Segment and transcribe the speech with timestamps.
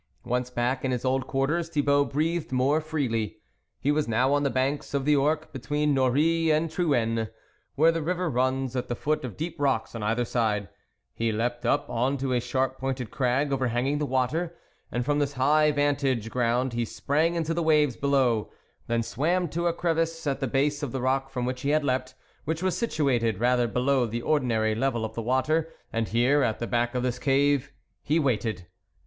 [0.25, 3.37] Once back in his old quarters Thibault breathed more freely.
[3.79, 7.27] He was now on the banks of the Ourcq between Norroy and Trouennes,
[7.75, 10.69] where the river runs at the foot of deep rocks on either side;
[11.13, 14.55] he leaped up on to a sharp pointed crag overhanging the water,
[14.91, 18.51] and from this high vantage ground he sprang into the waves below,
[18.87, 21.83] then swam to a crevice at the base of the rock from which he had
[21.83, 26.57] leapt, which was situated rather below the ordinary level of the water, and here, at
[26.57, 27.71] the back of this cave,
[28.01, 28.65] he waited.